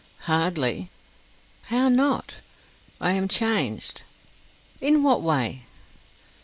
[0.21, 0.89] "Hardly."
[1.65, 2.37] "How not?"
[2.99, 4.01] "I am changed."
[4.81, 5.65] "In what way?"